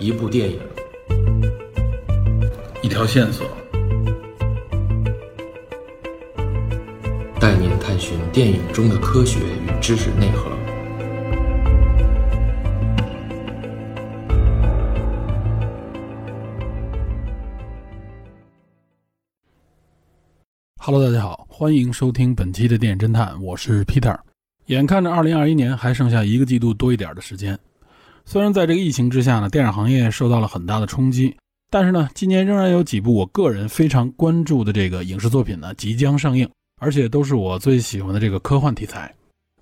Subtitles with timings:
[0.00, 0.60] 一部电影，
[2.82, 3.44] 一条线索，
[7.40, 10.48] 带您探寻电影中的科学与知识内核。
[20.76, 24.16] Hello，大家好，欢迎收听本期的电影侦探，我是 Peter。
[24.66, 27.58] 眼看着2021年还剩下一个季度多一点的时间，
[28.30, 31.34] 虽然在这个疫情之下呢，电影行业受到了很大的冲击，
[31.70, 36.46] 但是呢，今年仍然有几部我个人非常关注的这个影视作品呢即将上映，
[36.78, 39.10] 而且都是我最喜欢的这个科幻题材。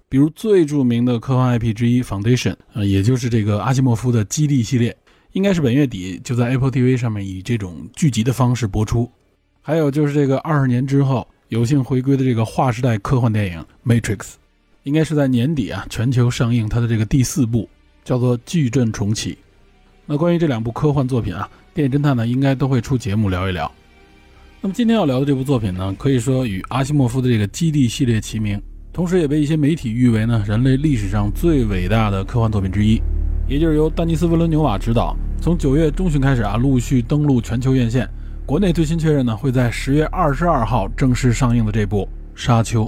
[0.09, 4.96] 比如最著名的科幻 IP 之一《Foundation》，呃，也就是这个阿西莫夫的《基地》系列，
[5.30, 9.09] 应该是本月底就在 Apple TV 上面以这种剧集的方式播出。
[9.62, 14.16] 还有就是这个二十年之后有幸回归的这个划时代科幻电影《Matrix》，
[14.83, 17.69] 应该是在年底啊全球上映它的这个第四部，
[18.06, 19.33] 叫做《矩阵重启》。
[20.07, 23.71] 那关于这两部科幻作品啊，电影侦探呢应该都会出节目聊一聊。
[24.60, 28.62] 那么今天要聊的这部作品呢，可以说与阿西莫夫的这个《基地》系列齐名，
[28.93, 33.02] 同时也被一些媒体誉为呢人类历史上最伟大的科幻作品之一。
[33.49, 38.09] 也就是由丹尼斯·维伦纽瓦执导，从九月中旬开始啊陆续登陆全球院线。
[38.46, 42.02] 国内最新确认呢，会在十月二十二号正式上映的这部
[42.40, 42.84] 《沙丘》。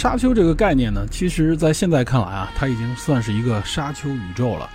[0.00, 4.70] 沙丘这个概念呢，其实在现在看来啊，它已经算是一个沙丘宇宙了。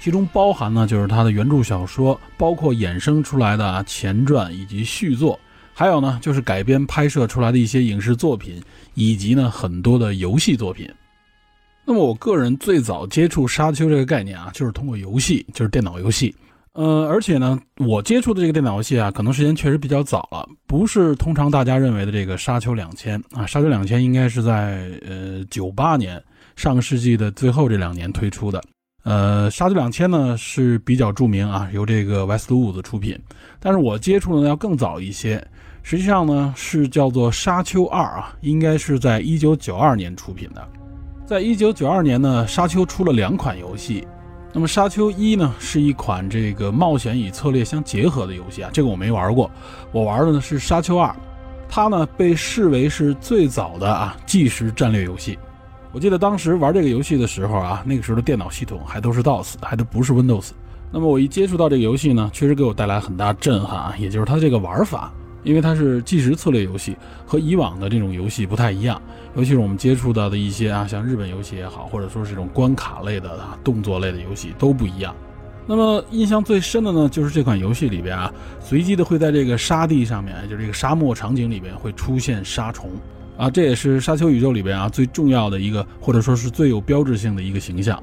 [0.00, 5.38] 其中包含呢，就是它的原著小说，包括衍生出来的啊前传以及续作。
[5.72, 8.60] 还有呢，就是改编拍摄出来的一些影视作品，
[8.94, 10.92] 以及呢很多的游戏作品。
[11.84, 16.34] 那么我个人最早接触沙丘这个概念啊，就是通过游戏，就是电脑游戏。
[16.76, 23.46] 呃，而且呢，我接触的这个电脑游戏啊，可能时间确实比较早了，不是通常大家认为的这个沙丘两千啊。
[23.46, 26.22] 沙丘两千应该是在呃九八年，
[26.54, 28.62] 上个世纪的最后这两年推出的。
[29.04, 33.18] 呃，沙丘两千呢是比较著名啊，由这个 Westwood 出品，
[33.58, 35.42] 但是我接触的呢要更早一些。
[35.82, 40.68] 实际上呢，是叫做《沙丘二》啊，应该是在一九九二年出品的。
[41.24, 44.06] 在一九九二年呢，《沙丘》出了两款游戏。
[44.56, 49.50] 那么，《沙丘一》呢，是一款这个冒险与策略相结合的游戏啊，这个我没玩过。
[49.92, 51.10] 我玩的呢是《沙丘二》，
[51.68, 55.38] 它呢被视为是最早的啊即时战略游戏。
[55.92, 60.52] 我记得当时玩这个游戏的时候啊，那个时候的电脑系统还都是 DOS，还都不是 Windows。
[60.90, 65.12] 那么我一接触到这个游戏呢，确实给我带来很大震撼啊，也就是它这个玩法。
[65.46, 69.00] 因为它是即时策略游戏，和以往的这种游戏不太一样，
[69.36, 75.14] 尤其是我们接触到的一些啊，像日本游戏也好，或者说是这种关卡类的啊、动作类的游戏都不一样。
[75.68, 82.90] 那么印象最深的呢，就是这款游戏里边啊，随机的会在这个沙地上面，就是这个沙漠场景里边会出现沙虫
[83.36, 88.02] 啊，这也是沙丘宇宙里边啊最重要的一个，或者说是最有标志性的一个形象。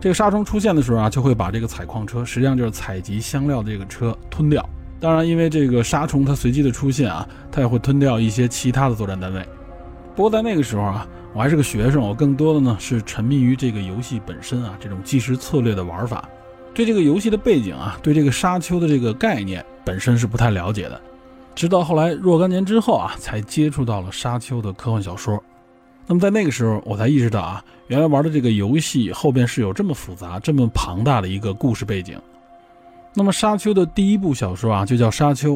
[0.00, 4.68] 这个沙虫出现的时候啊，就会把这个采矿车，实际上就是采集香料的这个车吞掉。
[5.00, 9.42] 当然，因为这个沙虫它随机的出现啊，它也会吞掉一些其他的作战单位。
[10.14, 16.28] 不过在那个时候啊，我还是个学生，我更多的呢是沉迷于这个游戏本身啊，这种即时策略的玩法，
[16.74, 21.00] 对这个游戏的背景啊，对这个沙丘的这个概念本身是不太了解的。
[21.54, 25.42] 直到后来若干年之后啊，才接触到了沙丘的科幻小说。
[26.06, 32.18] 那么在那个时候，我才意识到啊，原来玩的这个游戏后边是有这么复杂、这么庞大的一个故事背景。
[33.12, 35.54] 那么《沙丘》的第一部小说啊，就叫《沙丘》，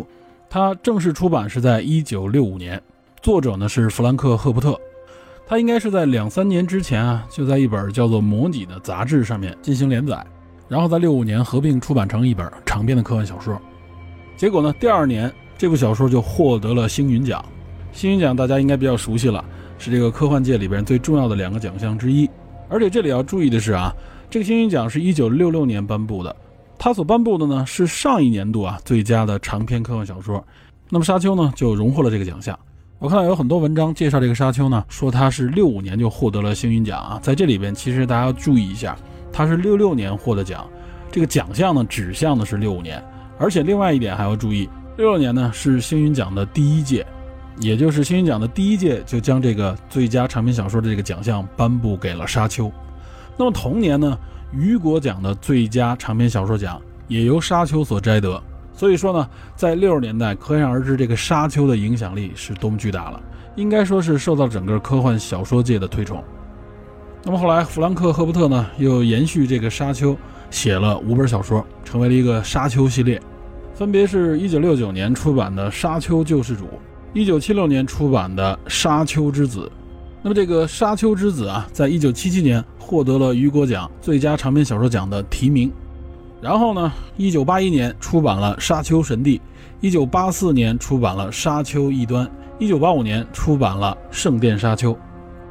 [0.51, 2.83] 它正式出版是在一九六五年，
[3.23, 4.77] 作者呢是弗兰克·赫伯特，
[5.47, 10.27] 他应该是在两三年之前啊，就在一本叫做《模拟》的杂志上面进行连载，
[10.69, 13.57] 然后在六五年合并出版成一本长篇的科幻小说。
[14.37, 17.43] 结果呢，第二年这部小说就获得了星云奖。
[17.93, 19.45] 星云奖大家应该比较熟悉了，
[19.79, 22.29] 是这个科幻界里边最重要的两个奖项之一。
[22.69, 23.95] 而且这里要注意的是啊，
[24.29, 26.35] 这个星云奖是一九六六年颁布的。
[26.79, 30.45] 他所颁布的呢是上一年度啊最佳的长篇科幻小说，
[30.91, 32.59] 那么《沙丘》呢就荣获了这个奖项。
[32.99, 37.19] 我看到有很多文章介绍这个《沙丘》呢，说它是六五年就获得了星云奖啊。
[37.23, 38.97] 在这里边，其实大家要注意一下，
[39.33, 40.67] 它是六六年获得奖，
[41.11, 43.03] 这个奖项呢指向的是六五年。
[43.39, 47.05] 而且另外一点还要注意，六六年呢是星云奖的第一届，
[47.59, 52.67] 也就是星云奖的第一届就将这个最佳长篇小说的这个奖项颁布给了《沙丘》。
[53.37, 54.19] 那么同年呢？
[54.57, 58.41] 雨果奖的最佳长篇小说奖也由《沙丘》所摘得，
[58.73, 63.21] 所以说呢，在六十年代，可想而知这个《沙丘》的影响力是多么巨大了，
[63.57, 66.23] 应该说是受到整个科幻小说界的推崇。
[67.25, 70.13] 那么后来，弗兰克·赫伯特呢，又延续这个《沙丘》，
[70.51, 73.21] 写了五本小说，成为了一个《沙丘》系列。
[73.75, 76.65] 分别是一九六九年出版的《沙丘救世主》，
[77.13, 79.71] 一九七六年出版的《沙丘之子》。
[80.27, 85.71] 那么这个《沙丘之子》啊，在一九七七年获得了雨果奖最佳长篇小说奖的提名。
[86.41, 89.39] 然后呢，一九八一年出版了《沙丘神帝》，
[89.83, 92.27] 一九八四年出版了《沙丘异端》，
[92.59, 94.95] 一九八五年出版了《圣殿沙丘》。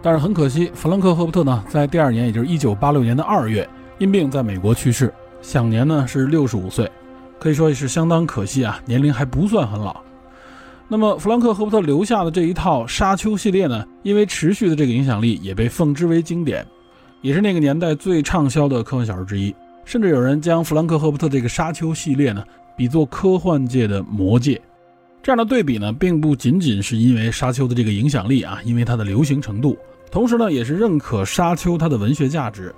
[0.02, 6.90] 但是很可惜，弗兰克·赫伯特呢，在第二年，也就是一九八六年的二月，因病在美国去世，享年呢是六十五岁。
[7.40, 9.96] 可以说也是相当可惜啊，年龄还不算很老。
[10.94, 16.64] 那么弗兰克·赫伯特留下的这一套《沙丘》系列呢，因为持续的这个影响力，也被奉之为经典，
[17.24, 19.52] 也是那个年代最畅销的科幻小说之一。
[19.86, 22.44] 甚至有人将弗兰克·赫伯特这个《沙丘》系列呢，
[22.78, 24.54] 比作科幻界的《魔戒》。
[25.24, 29.76] 这样的对比呢，并不仅仅是因为《沙丘》的这个影响力啊，因为它的流行程度，
[30.12, 32.72] 同时呢，也是认可《沙丘》它的文学价值。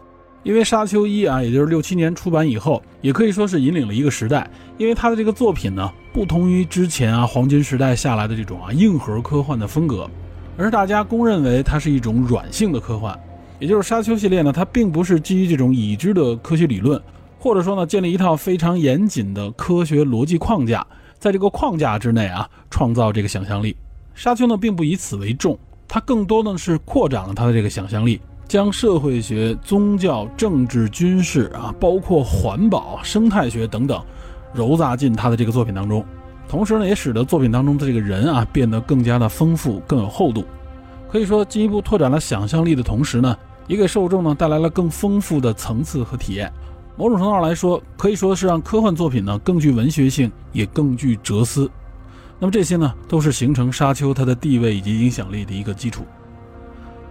[0.43, 4.49] 因为《沙丘一》啊，也就是六七年出版以后，也可以说是引领了一个时代。
[4.77, 10.09] 因为他的这个作品呢，不同于之前啊黄金时代下来的这种啊硬核科幻的风格，
[10.57, 13.19] 而是大家公认为它是一种软性的科幻。
[13.59, 17.01] 也就是《沙丘》系列呢，它并不是基于这种已知的科学理论，
[17.37, 20.87] 或者说呢建立一套非常严谨的科学逻辑框架，
[21.19, 23.73] 在这个框架之内啊创造这个想象力。
[24.13, 28.21] 《沙丘》呢并不以此为重，它更多的是扩展了它的这个想象力。
[28.47, 34.01] 将社会学、宗教、政治、军事啊，包括环保、生态学等等，
[34.55, 36.03] 揉杂进他的这个作品当中，
[36.47, 40.45] 同时呢，也使得作品当中的这个人啊变得更加的丰富、更有厚度。
[41.11, 43.37] 可以说，进一步拓展了想象力的同时呢，
[43.67, 46.51] 也给受众呢带来了更丰富的层次和体验。
[46.97, 51.69] 某种程度上来说，可以说是让科幻作品呢更具文学性，也更具哲思。
[52.39, 56.03] 那么这些呢，都是形成沙丘它的地位以及影响力的一个基础。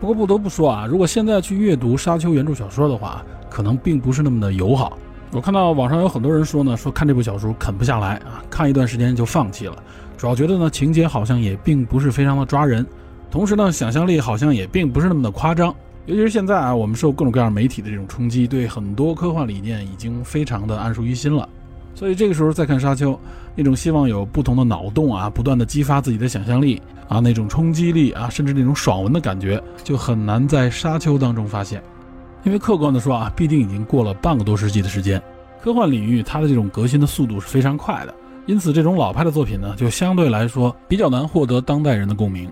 [0.01, 4.99] 不过不得不说啊，如果现在去阅读《沙丘》原著小说的话，可能并不是那么的友好。
[5.35, 9.75] 我看到网上有很多人说呢，说看这部小说啃不下来啊，看一段时间就放弃了。
[10.17, 12.87] 主要觉得呢，情节好像也并不是非常的抓人，
[13.33, 15.75] 同时呢，想象力好像也并不是那么的夸张。
[16.07, 21.49] 尤其是现在啊，我们受各种各样媒体的这种冲击，对很多科幻理念已经非常的谙熟于心了。
[21.97, 23.13] 所以这个时候再看《沙丘》，
[23.57, 31.83] 那种希望有不同的脑洞啊，不断的激发自己的想象力啊，那种冲击力啊，甚至那种爽文的感觉，就很难在《沙丘》当中发现。
[32.45, 35.21] 因为客观的说啊，必定已经过了半个多世纪的时间，
[35.63, 38.15] 科幻领域它的这种革新的速度是非常快的，
[38.47, 42.51] 因此这种老派的作品呢，就相对来说比较难获得当代人的共鸣。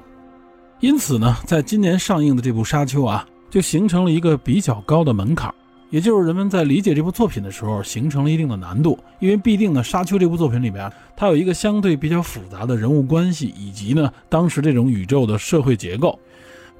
[0.81, 5.55] 因此呢，在今年上映的这部《沙丘》啊，就形成了一个比较高的门槛。
[5.91, 16.19] 也就是人们在理解这部作品的时候，形成了一定的难度，因为必定呢，《沙丘》这部作品里边，它有一个相对比较复杂的人物关系，以及呢，当时这种宇宙的社会结构。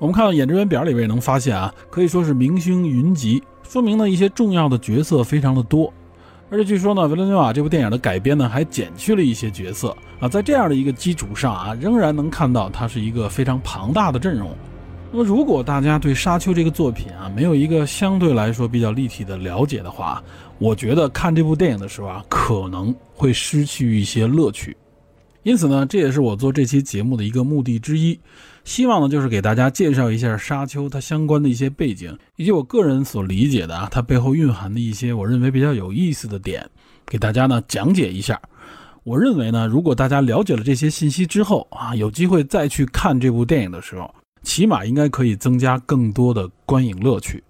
[0.03, 5.95] 我们看到演职员表里边也能发现啊，可以说是明星云集，说明呢一些重要的角色非常的多。
[6.51, 14.51] 而且据说呢，维伦纽瓦这部电影的改编呢，还减去了一些角色啊，在这样的一个基础上啊，仍然能看到它是一个非常庞大的阵容。
[15.13, 20.21] 那么，如果大家对《沙丘》这个作品啊没有一个相对来说比较立体的了解的话，
[20.59, 24.77] 我觉得看这部电影的时候啊，可能会失去一些乐趣。
[25.45, 28.19] 因此呢，这也是我做这期节目的一个目的之一，
[28.65, 36.69] 希望呢就是给大家介绍一下《沙丘》它相关的一些背景，以及我个人所理解的啊它背后蕴含的一些我认为比较有意思的点，
[37.07, 38.41] 给大家呢讲解一下。
[39.05, 44.15] 我认为呢，如果大家了解了这些信息之后啊，有机会再去看这部电影的时候。
[44.45, 47.41] 起码应该可以增加更多的观影乐趣，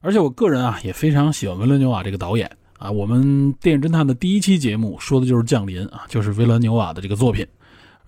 [0.00, 2.90] 而且我个人啊也非常喜欢维伦纽瓦这个导演啊。
[2.90, 7.46] 我们电影侦探的第一期节目说的就是《降临》啊，就是维伦纽瓦的这个作品。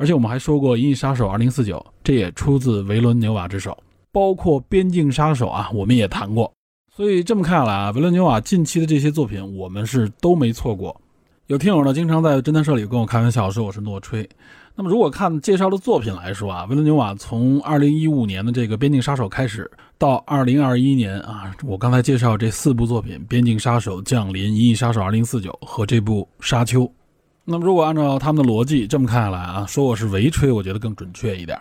[0.02, 1.64] 而且我们还说过《银翼杀手2049》，
[2.02, 3.78] 这也出自维伦纽瓦之手。
[4.10, 6.52] 包括《边境杀手》啊，我们也谈过。
[6.92, 11.00] 所以这么看来啊，维伦纽瓦近期的这些作品，我们是都没错过。
[11.46, 14.28] 有听友呢，经常在侦探社里跟我开玩笑说我是诺吹。
[14.74, 26.80] 那么，如果看介绍的作品来说啊，维伦纽瓦从二零一五年的这个《边境杀手》开始，到二零二一年啊，我刚才介绍这四部作品《边境杀手》《降临》《银翼杀手二零四九》和这部《沙丘》。
[27.44, 31.58] 那么，如果按照他们的逻辑这么看下来啊，说我是围吹，我觉得更准确一点。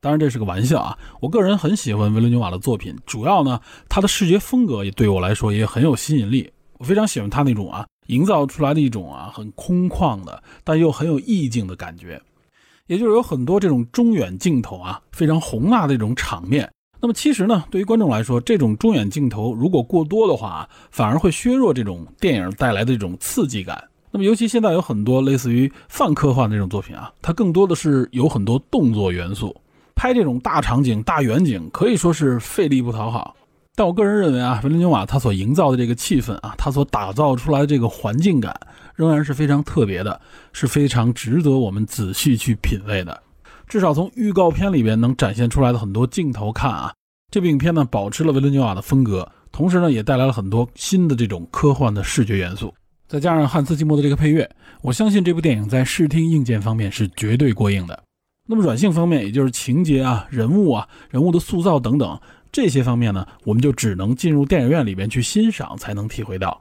[0.00, 0.98] 当然，这是个玩笑啊。
[1.20, 6.50] 我个人很喜欢维伦纽瓦的作品，主要呢，他的视觉风格也对我来说也很有吸引力。
[6.78, 12.20] 我非常喜欢他那种啊，营造出来的一种啊很空旷的，但又很有意境的感觉。
[12.88, 16.68] 也就是有很多这种中远镜头啊，非常宏大的一种场面。
[17.00, 23.82] 那么其实呢，对于观众来说，这种中远镜头如果过多的话，反而会削弱这种电影带来的这种刺激感。
[24.14, 29.52] 那么尤其现在有很多类似于泛科幻的这种作品啊，它更多的是有很多动作元素，
[29.96, 33.34] 拍这种大场景、大远景可以说是费力不讨好。
[33.74, 38.56] 但我个人认为啊，维伦纽瓦他所营造的这个气氛啊，他所打造出来的这个环境感，
[38.94, 40.20] 仍然是非常特别的，
[40.52, 43.20] 是非常值得我们仔细去品味的。
[43.66, 46.94] 至少从预告片里边能展现出来的很多镜头看啊，
[47.32, 52.72] 这部影片呢保持了维伦纽瓦的风格，同时呢也带来了很多新的这种科幻的视觉元素，
[53.06, 54.50] 再加上汉斯季默的这个配乐，
[54.82, 58.02] 我相信这部电影在视听硬件方面是绝对过硬的。
[58.46, 62.18] 那么软性方面，也就是情节啊、人物啊、人物的塑造等等。
[62.52, 66.60] 这些方面呢，我们就只能进入电影院里边去欣赏，才能体会到。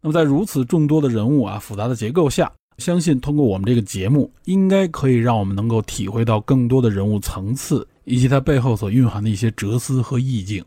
[0.00, 10.64] 那么在如此众多的人物啊、复杂的结构下，相信通过我们这个节目，应该可以让我们能够体会到更多的人物层次，以及它背后所蕴含的一些哲思和意境。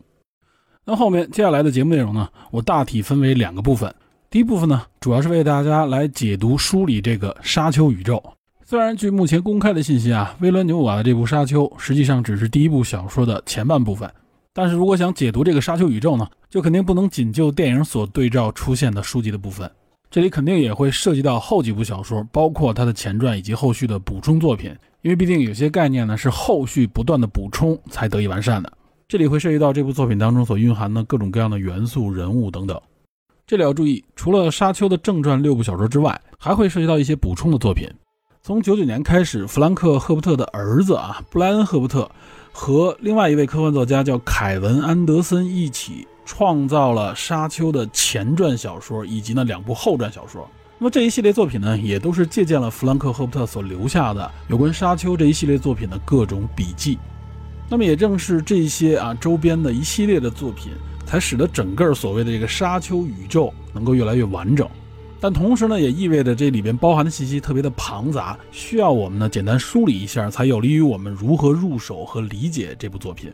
[0.84, 3.94] 那后面接下来的节目内容呢，我大体分为两个部分。
[4.34, 8.20] 第一部分呢，主要是为大家来解读梳理这个沙丘宇宙。
[8.64, 14.10] 虽然据目前公开的信息啊，威伦纽瓦的这部《沙丘》实际上只是第一部小说的前半部分。
[14.52, 19.70] 但是如果想解读这个沙丘宇宙呢，就肯定不能仅就电影所对照出现的书籍的部分，
[20.10, 28.72] 这里肯定也会涉及到后几部小说，包括它的前传以及后续的补充作品，因为毕竟有些概念呢是后续不断的补充才得以完善的。
[29.06, 32.76] 这里会涉及到这部作品当中所蕴含的各种各样的元素、人物等等。
[33.46, 37.86] 这里要注意，除了沙丘的正传六部小说之外，还会涉及到一些补充的作品。
[38.42, 42.10] 从九九年开始，弗兰克·赫伯特的儿子啊，布莱恩·赫伯特。
[42.52, 50.48] 和另外一位科幻作家叫凯文·安德森一起创造了《沙丘》的前传小说以及那两部后传小说。
[50.78, 56.98] 那么这一系列作品呢，也都是借鉴了弗兰克·赫伯特所留下的有关《沙丘》这一系列作品的各种笔记。
[57.68, 60.72] 那么也正是这些啊周边的一系列的作品，
[61.06, 64.68] 才使得整个所谓的这个沙丘宇宙能够越来越完整。
[65.20, 73.32] 但同时呢，也意味着这里边包含的信息特别的庞杂，需要我们呢简单梳理一下，才有利于我们如何入手和理解这部作品。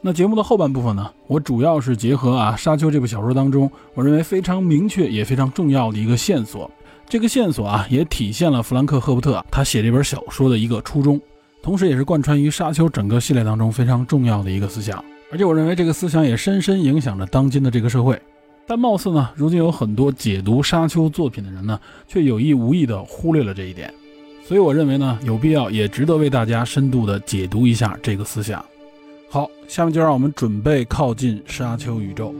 [0.00, 6.70] 那节目的后半部分呢，我主要是结合啊《沙丘》这部小说当中，我认为非常明确也非常重要的一个线索。
[7.08, 11.20] 这个线索啊，也体现了弗兰克·赫伯特他写这本小说的一个初衷，
[11.60, 15.04] 同时也是贯穿于《沙丘》整个系列当中非常重要的一个思想。
[15.30, 18.20] 而且我认为这个思想也深深影响着当今的这个社会。
[18.66, 23.92] 但貌似呢，如今有很多解读沙丘作品的人呢，却有意无意地忽略了这一点，
[24.44, 28.62] 所以我认为呢，有必要也值得为大家深度地解读一下这个思想。
[29.30, 32.34] 好，下面就让我们准备靠近沙丘宇宙。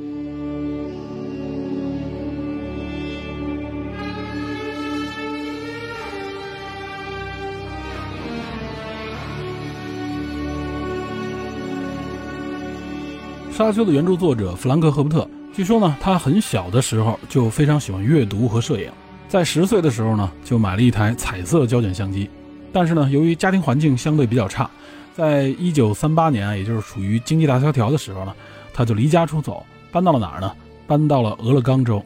[13.58, 15.28] 沙丘的原著作者弗兰克·赫伯特。
[15.52, 18.88] 据说呢，他很小的时候就非常喜欢阅读和摄影，
[19.26, 22.30] 在十岁的时候呢，就买了一台彩色胶卷相机。
[22.72, 24.70] 但是呢，由于家庭环境相对比较差，
[25.12, 28.32] 在一九三八年啊，也就是处于经济大萧条的时候呢，
[28.72, 30.52] 他就离家出走，搬到了哪儿呢？
[30.86, 32.00] 搬到了俄勒冈州，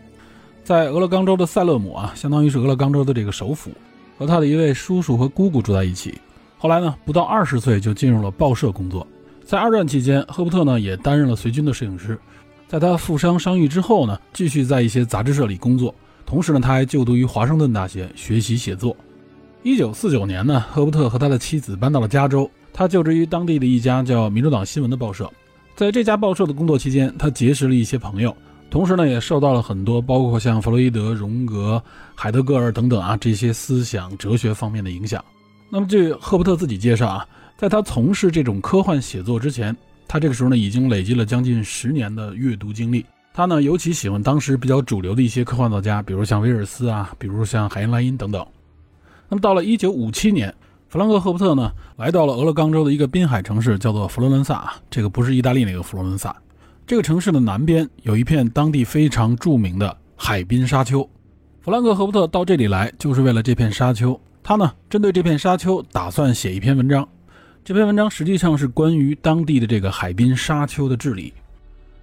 [0.64, 3.70] 在俄勒冈州的塞勒姆啊，相当于是俄勒冈州的这个首府，
[4.16, 6.18] 和他的一位叔叔和姑姑住在一起。
[6.56, 9.06] 后来呢，不到二十岁就进入了报社工作。
[9.52, 12.18] 在二战期间，赫伯特呢也担任了随军的摄影师。
[12.66, 15.94] 在他负伤伤愈之后呢，继续在一些杂志社里工作，
[16.24, 18.96] 同时呢，他还就读于华盛顿大学学习写作。
[19.62, 25.30] 一九四九年呢，赫伯特和他的妻子搬到了加州，他就职于当地的一家叫《民主党新闻》的报社。
[25.76, 28.34] 在这家报社的工作期间，他结识了一些朋友，
[28.70, 31.82] 同时呢，也受到了很多包括像弗洛伊德、荣格、
[32.14, 35.22] 海德格尔等等啊这些思想哲学方面的影响。
[35.68, 37.26] 那么，据赫伯特自己介绍啊，
[37.62, 39.76] 在他从事这种科幻写作之前。
[40.08, 43.06] 他这个时候呢，已经累积了将近十年的阅读经历。
[43.32, 48.44] 他呢，尤其喜欢当时比较主流的一些科幻作家，比如像威尔斯啊，比如像海因莱因等等。
[49.28, 50.52] 那么到了1957年，
[50.88, 54.74] 弗兰克·赫伯特呢，来到了俄勒冈州的一个滨海城市，叫做佛罗伦萨。
[54.90, 56.34] 这个不是意大利那个佛罗伦萨。
[56.84, 61.08] 这个城市的南边有一片当地非常著名的海滨沙丘。
[61.60, 64.20] 弗兰克·赫伯特到这里来，就是为了这片沙丘。
[64.42, 67.08] 他呢，针对这片沙丘，打算写一篇文章。
[67.64, 71.32] 这篇文章实际上是关于当地的这个海滨沙丘的治理。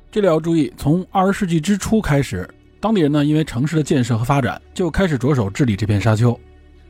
[0.10, 2.50] 这里要注意，从二十世纪之初开始，
[2.80, 6.40] 当地人呢因为城市的建设和发展，就开始着手治理这片沙丘。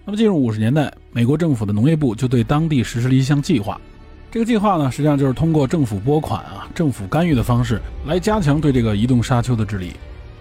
[0.05, 3.81] 那么进入五十年代，美国政府的农业部就对当地实施了一项计划。
[4.29, 9.93] 这个计划呢，实际上就是通过政府拨款啊、政府干预的方式来加强对这个移动沙丘的治理。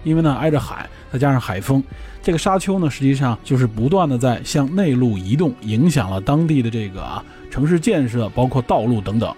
[0.03, 1.83] 因为呢挨着海，再加上海风，
[2.21, 7.25] 这个沙丘呢实际上就是不断的在向内陆移动，影响了当地的这个啊。
[7.49, 9.33] 城市建设包括道路等等，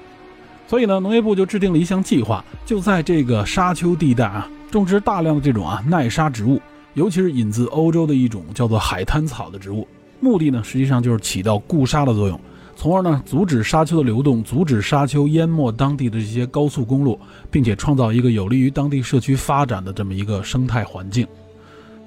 [0.68, 6.62] 所以呢，农业部就制定了一项计划，就在这个沙丘地带啊，种植大量的这种啊耐沙植物，
[6.94, 9.88] 尤其是引自欧洲的一种叫做海滩草的植物。
[10.20, 12.40] 目的呢，实际上就是起到固沙的作用，
[12.76, 21.28] 从而呢阻止沙丘的流动，阻止沙丘淹没当地的这些高速公路，并且创造一个有利于当地社区发展的这么一个生态环境。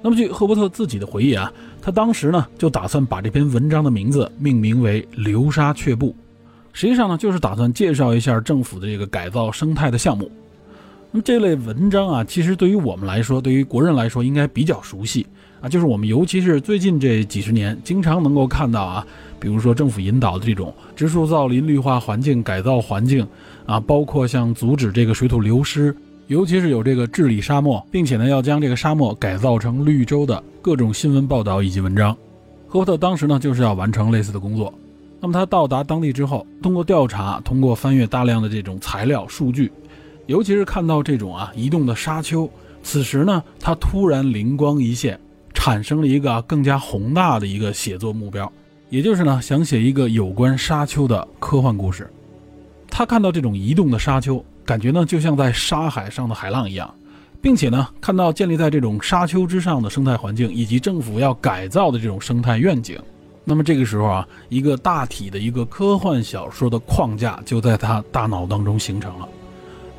[0.05, 6.09] 那么，据赫伯特自己的回忆啊，他当时呢就打算把这篇文章的名字命名为《流沙却步》，
[6.73, 10.29] 实际上呢就是打算介绍一下政府的这个改造生态的项目。
[11.09, 15.25] 那么这类文章啊，其实对于我们来说，对于国人来说，应该比较熟悉
[15.59, 19.07] 啊，就是我们尤其是最近这几十年，经常能够看到啊，
[19.39, 23.27] 比如说政府引导的这种植树造林、绿化环境、改造环境
[23.65, 25.95] 啊，包括像阻止这个水土流失。
[26.27, 32.17] 尤其是有这个治理沙漠，并且呢要将这个沙漠改造成绿洲的各种新闻报道以及文章，
[32.67, 34.73] 赫伯特当时呢就是要完成类似的工作。
[35.21, 39.71] 那么他到达当地之后，通过调查，通过翻阅大量的这种材料数据，
[40.25, 42.49] 尤其是看到这种啊移动的沙丘，
[42.81, 45.19] 此时呢他突然灵光一现，
[45.53, 48.51] 产生了一个更加宏大的一个写作目标，
[48.89, 52.09] 也就是呢想写一个有关沙丘的科幻故事。
[52.89, 54.43] 他看到这种移动的沙丘。
[54.65, 56.91] 感觉呢，就像在沙海上的海浪一样，
[57.39, 62.99] 并且呢，看到建立在这种沙丘之上的生态环境，以及政府要改造的这种生态愿景。
[63.43, 69.29] 那么这个时候啊，一个大体的一个科幻小说的框架就在他大脑当中形成了。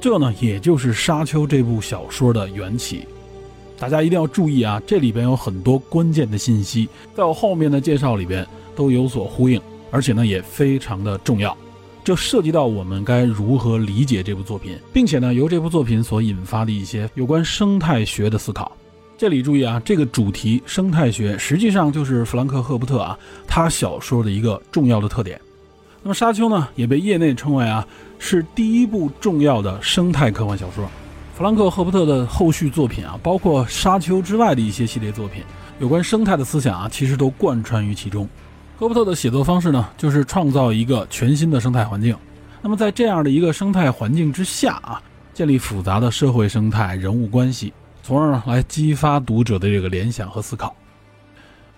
[0.01, 3.07] 这呢，也就是《沙丘》这部小说的缘起。
[3.79, 8.45] 大家一定要注意啊，这里边有很多关键的信息，在我后面的介绍里边
[8.75, 9.61] 都有所呼应，
[9.93, 11.57] 而且呢，也非常的重要。
[12.07, 18.71] 就涉及到我们该如何理解这部作品，并且呢，由这部作品所引发的一些有关生态学的思考。
[19.19, 25.41] 这里注意啊，这个主题生态学实际上就是弗兰克·赫伯特啊他小说的一个重要的特点。
[26.01, 27.85] 那么《沙丘》呢，也被业内称为啊
[28.21, 30.89] 是第一部重要的生态科幻小说。
[31.37, 35.43] 弗兰克·赫伯特的后续作品啊，包括《沙丘》之外的一些系列作品，
[35.81, 38.29] 有关生态的思想啊，其实都贯穿于其中。
[38.78, 42.14] 赫伯特的写作方式呢，就是创造一个全新的生态环境。
[42.61, 45.00] 那么在这样的一个生态环境之下啊，
[45.33, 50.76] 建立复杂的社会生态、人物关系，从而呢来激发读者的这个联想和思考。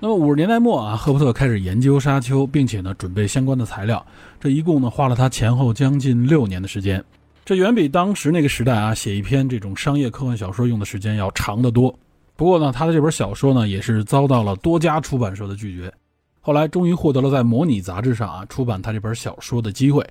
[0.00, 4.04] 那么五十年代末啊，赫伯特开始研究沙丘，并且呢准备相关的材料。
[4.40, 7.04] 这一共呢花了他前后将近六年的时间，
[7.44, 11.96] 这远比当时那个时代啊写一篇这种商业科幻小说用的时间要长得多。
[12.34, 15.92] 不过呢，他的这本小说呢也是遭到了多家出版社的拒绝。
[16.40, 20.06] 后来终于获得了在《模拟》杂志上啊出版他这本小说的机会，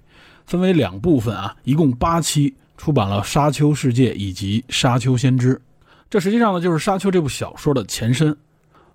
[0.46, 5.56] 分为两部分啊，一共八期，出版了《沙丘世界》以及《沙丘先知》。
[6.10, 8.36] 这实际上呢就是《沙丘》这部小说的前身。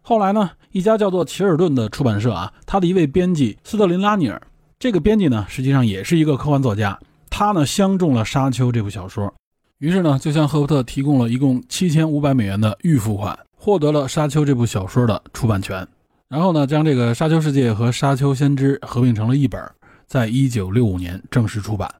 [0.01, 4.40] 后来呢，一家叫做奇尔顿的出版社啊，他的一位编辑斯特林拉尼尔，
[4.79, 9.33] 这个编辑呢实际上也是一个科幻作家，他呢相中了《沙丘》这部小说，
[9.79, 15.87] 于是呢就向赫伯特提供了一共七千五百美元的预付款，获得了《沙丘》这部小说的出版权。
[16.33, 19.61] 然后呢，将这个《沙丘世界》和《沙丘先知》合并成了一本，
[20.07, 21.95] 在一九六五年正式出版。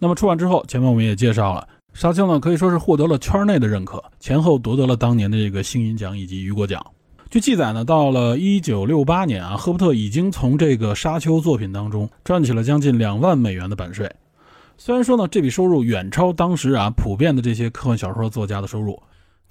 [0.00, 6.84] 那么出版之后，前面我们也介绍了，《沙丘》呢可以说是获得了圈内的认可，前后夺得了当年的这个星云奖以及雨果奖。
[7.30, 14.10] 据记载呢，到了一九六八年啊，赫伯特已经从这个《沙丘》作品当中赚取了将近两万美元的版税。
[14.76, 19.00] 虽然说呢，这笔收入远超当时啊普遍的这些科幻小说作家的收入。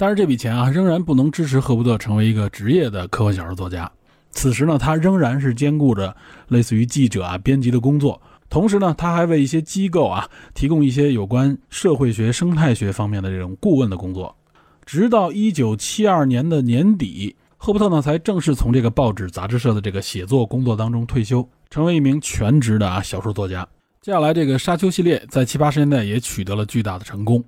[0.03, 3.89] 但是这笔钱啊，仍然不能支持赫伯特成为一个职业的科幻小说作家。
[4.31, 6.13] 此时呢，他仍然是兼顾着
[6.49, 14.35] 类似于记者啊、编辑的工作，同时呢，他还为一些机构啊提供一些有关社会学、生态学方面的这种顾问的工作。
[14.85, 23.65] 直到一九七二年的年底，赫伯特呢才正式从这个报纸、杂志社的这个写作工作当中退休，成为一名全职的啊小说作家。
[24.01, 27.41] 接下来，这个《沙丘》系列在七八十年代也取得了巨大的成功。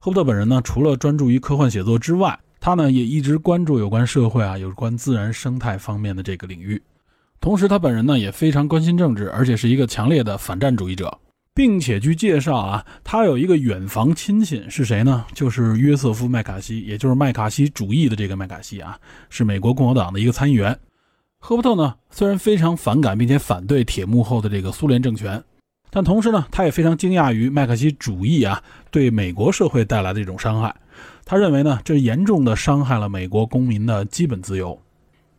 [0.00, 6.80] 赫伯特本人呢，除了专注于科幻写作之外，他呢也一直关注有关社会啊、有关自然生态方面的这个领域。
[7.40, 11.18] 同时，他本人呢也非常关心政治，而且是一个强烈的反战主义者，
[11.52, 15.26] 并且据介绍啊，他有一个远房亲戚是谁呢？
[15.34, 18.96] 就是约瑟夫·麦卡锡，也就是麦卡锡主义的这个麦卡锡啊，
[19.28, 20.78] 是美国共和党的一个参议员。
[21.40, 25.42] 赫伯特呢虽然非常反感并且反对铁幕后的这个苏联政权。
[25.90, 30.74] 但同时呢，他也非常惊讶于麦克锡主义啊对美国社会带来的一种伤害。
[31.24, 34.78] 他认为呢，这严重的伤害了美国公民的基本自由。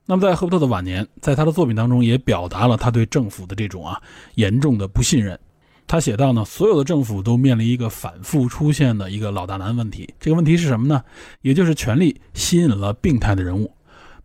[0.06, 4.02] 那么在赫伯特的晚年，在他的作品当中也表达了他对政府的这种啊
[4.36, 5.40] 严重的不信任。
[5.86, 10.12] 他写到呢，所有的政府都面临一个反复出现的一个老大难问题。
[10.20, 11.04] 这个问题是什么呢？
[11.42, 13.72] 也就是权力吸引了病态的人物，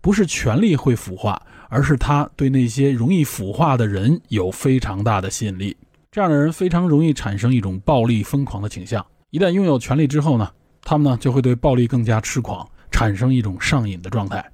[0.00, 5.76] 不是权力会腐化，而是他对那些容易腐化的人有非常大的吸引力。
[6.14, 9.05] 这样的人非常容易产生一种暴力疯狂的倾向。
[9.31, 10.48] 一旦拥有权力之后呢，
[10.81, 14.48] 他们呢就会对暴力更加痴狂，产生一种上瘾的状态。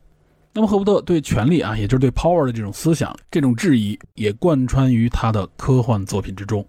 [0.55, 6.67] 那么赫伯特对权力啊，也就是对 power 的这种思想，这种质疑也贯穿于他的科幻作品之中。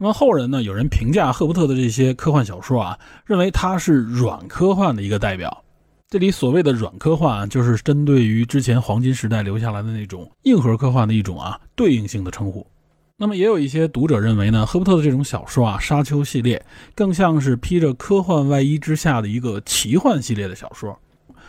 [0.00, 5.62] 那么后人呢，有人评价赫伯特的这些科幻小说啊，认为他是软科幻的一个代表。
[6.08, 12.66] 这里所谓的软科幻，就是针对于之前黄金时代留下来的那种硬核科幻的一种啊对应性的称呼。
[13.16, 20.98] 那么也有一些读者认为呢，赫伯特的这种小说啊，《沙丘》系列更像是披着科幻外衣之下的一个奇幻系列的小说。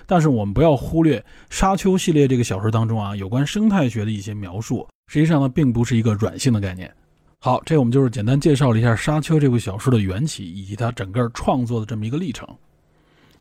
[0.05, 1.17] 但是我们不要忽略
[1.49, 6.93] 《沙丘》系列这个小说当中啊，有关生态学的一些描述，实际上呢，并不是一个软性的概念。
[7.39, 12.47] 好，这我们就是简单介绍了一下《沙丘》这部小说的缘起以及它整个创作的这么一个历程。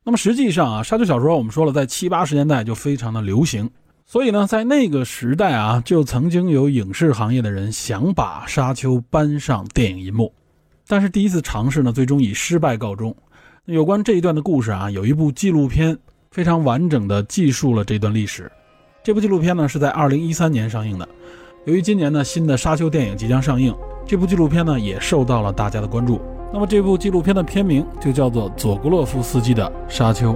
[0.05, 3.69] 那么实际上啊，沙丘小说我们说了，在七八十年代就非常的流行，
[4.05, 10.33] 所以呢，在那个时代啊，就曾经有影视行业的人想把沙丘搬上电影银幕，
[10.87, 13.15] 但是第一次尝试呢，最终以失败告终。
[13.65, 15.97] 有关这一段的故事啊，有一部纪录片
[16.31, 18.51] 非常完整的记述了这段历史。
[19.03, 21.09] 这部纪录片呢是在二零一三年上映的。
[21.65, 23.75] 由于今年呢新的沙丘电影即将上映，
[24.07, 26.21] 这部纪录片呢也受到了大家的关注。
[26.53, 30.33] 那么这部纪录片的片名就叫做佐格洛夫斯基的《沙丘》。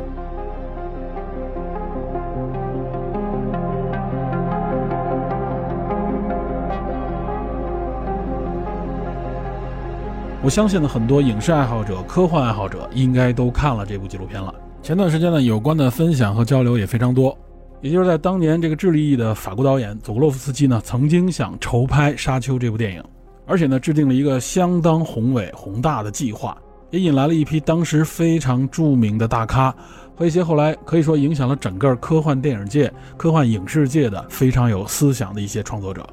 [10.46, 14.54] 我相信呢，很多影视爱好者、科幻爱好者应该都看了这部纪录片了。
[14.80, 17.37] 前段时间呢，有关的分享和交流也非常多。
[17.80, 23.02] 也就是在当年，这个智利裔的法国导演佐格洛夫斯基呢，曾经想筹拍《沙丘》这部电影。
[23.44, 26.56] 而且呢，制定了一个相当宏伟宏大的计划，
[26.90, 29.74] 也引来了一批当时非常著名的大咖
[30.14, 36.09] 和一些后来可以说影响了整个科幻电影界、科幻影视界的非常有思想的一些创作者。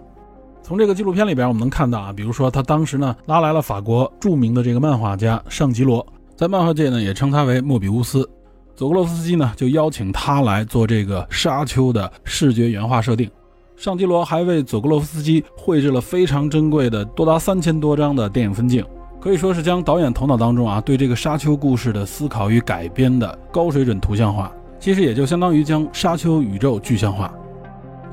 [0.64, 6.06] 从这个纪录片里边，我们能看到啊，比如说他当时呢拉来了法国著名的这个漫画家尚吉罗，
[6.38, 8.28] 在漫画界呢也称他为莫比乌斯。
[8.74, 13.30] 佐格洛夫斯基呢就邀请他来做这个沙丘的视觉原画设定。
[13.76, 18.86] 尚吉罗还为佐格洛夫斯基绘制了非常珍贵的多达三千多张的电影分镜，
[19.20, 24.50] 可以说是将导演头脑当中啊对这个沙丘故事的思考与改编的高水准图像化，
[24.80, 27.34] 其实也就相当于将沙丘宇宙具象化。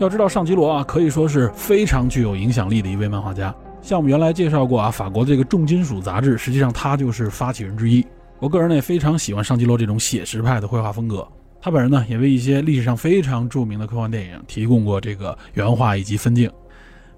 [0.00, 8.02] 要知道尚基罗啊可以说是非常具有影响力的一位漫画家，像我们原来介绍过啊法国这个重金属杂志，实际上他就是发起人之一。
[8.38, 11.28] 我个人呢也非常喜欢尚基罗这种写实派的绘画风格。
[11.60, 16.50] 他本人呢，也为一些历史上非常著名的科幻电影提供过这个原画以及分镜，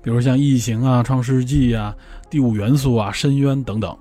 [0.03, 1.95] 比如像《异形》啊、《创世纪》啊、
[2.29, 3.97] 《第五元素》啊、《深渊》等等。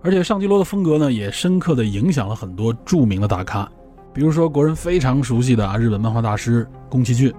[0.00, 3.68] 而且尚基罗的风格呢，也深刻的影响了很多著名的大咖，
[4.14, 7.34] 比如说国人非常熟悉的啊日本漫画大师宫崎骏，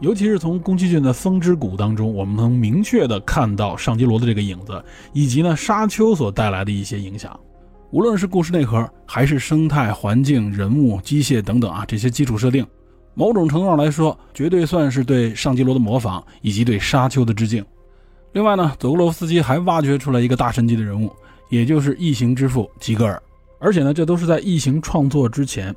[0.00, 7.38] 尤其是从宫崎骏的《风之谷》当中，我们能明确的看到上基罗的这个影子，以及呢《沙丘》所带来的一些影响。
[7.90, 12.66] 无论是故事内核，还是生态环境、人物、机械等等啊，这些基础设定，
[13.14, 17.64] 某种程度上来说，绝对算是对上基罗的模仿，以及对沙丘的致敬。
[18.32, 21.08] 另外呢，佐格罗夫斯基还挖掘出来一个大神级的人物，
[21.50, 23.22] 也就是异形之父吉格尔。
[23.60, 25.74] 而且呢，这都是在异形创作之前。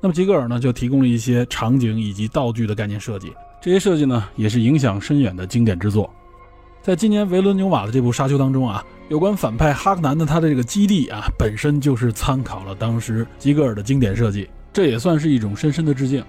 [0.00, 6.08] 那么吉格尔呢，就提供了一些场景以及道具的概念设计，这些设计呢，也是影响深远的经典之作。
[6.80, 16.24] 在今年维伦纽瓦的这部《沙丘》当中啊，有关反派哈克南的他的这个基地啊，本身就是参考了当时吉格尔的经典设计，这也算是一种深深的致敬。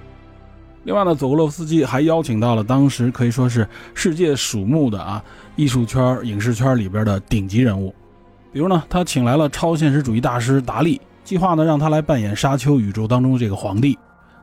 [0.83, 5.23] 另外呢，佐格洛夫斯基还邀请到了当时可以说是世界瞩目的啊
[5.55, 7.95] 艺术圈、影视圈里边的顶级人物，
[8.51, 13.97] 比如呢，他请来了超现实主义大师达利，计划呢让他来扮演沙丘宇宙当中的这个皇帝。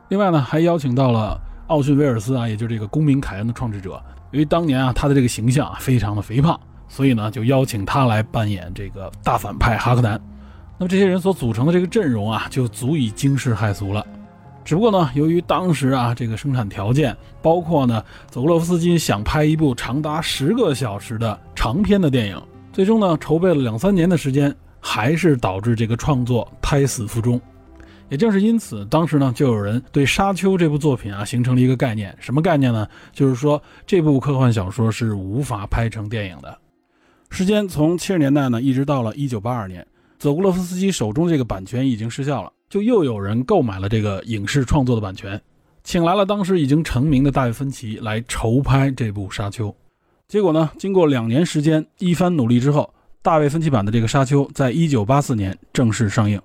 [0.07, 4.01] 另外呢，还邀请到了奥逊威尔斯啊，也就是这个公民凯恩的创制者。
[4.31, 10.21] 由于当年啊，他的这个形象啊非常的肥胖，所以呢就邀请他来扮演这个大反派哈克南。
[10.77, 14.05] 那么这些人所组成的这个阵容啊，就足以惊世骇俗了。
[14.63, 27.39] 只不过呢，由于当时啊这个生产条件，包括呢佐格洛夫斯基想拍一部长达十个小时的长篇的电影，最终呢筹备了两三年的时间，还是导致这个创作胎死腹中。
[28.09, 32.87] 也正是因此，当时呢，就有人对《沙丘》这部作品啊，形成了一个概念，什么概念呢？
[33.13, 36.57] 就是说，这部科幻小说是无法拍成电影的。
[37.29, 39.85] 时间从七十年代呢，一直到了一九八二年，
[40.17, 45.39] 佐古洛夫斯基手中这个版权已经失效了，就又有人购买了这个影视创作的版权，
[45.83, 49.69] 请来了当时已经成名的大卫芬奇来筹拍这部《沙丘》。
[50.27, 52.91] 结果呢，经过两年时间一番努力之后，
[53.21, 56.41] 大卫芬奇版的这个《沙丘》在一九八四年正式上映。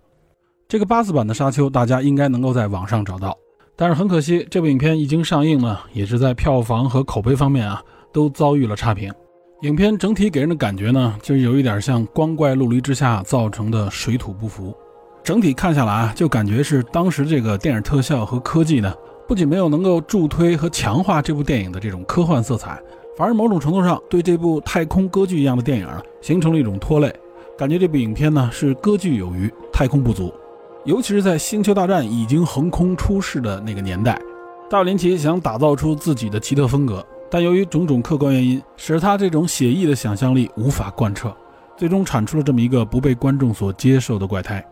[0.67, 3.37] 这个八字版的《沙丘》，大家应该能够在网上找到，
[3.77, 9.13] 但是很可惜，这部影片一经上映呢，也是在票房和口碑方面啊，都遭遇了差评。
[9.61, 14.75] 影片整体给人的感觉呢，就有一点像光怪陆离之下造成的水土不服。
[15.23, 18.93] 整体看下来啊，就感觉是当时这个电影特效和科技呢，
[19.29, 22.81] 不仅没有能够助推和强化这部电影的这种科幻色彩，
[23.17, 27.15] 反而某种程度上对这部太空歌剧一样的电影啊形成了一种拖累。
[27.57, 30.33] 感觉这部影片呢是歌剧有余，太空不足。
[30.85, 34.21] 尤其是在《星球大战》已经横空出世的那个年代，
[34.69, 41.35] 大林奇想打造出自己的奇特风格，但由于种种客观原因，使他这种写意的想象力无法贯彻，
[41.75, 44.63] 最终产出了这么一个不被观众所接受的怪胎。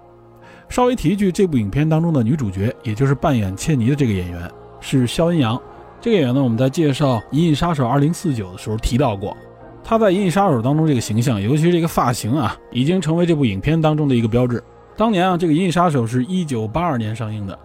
[0.68, 5.58] 稍微提一句，这部影片当中的女主角，也就是扮演切尼的这个演员是肖恩阳。
[5.98, 8.12] 这个演员呢，我们在介绍《银翼杀手2049》
[8.52, 9.34] 的时候提到过。
[9.82, 14.62] 他在《银翼杀手》当中这个形象，尤其是这个发型啊，已经成为这部影片当中的一个标志。
[14.96, 17.58] 当年啊，这个《银翼杀手》是一九八二年上映的。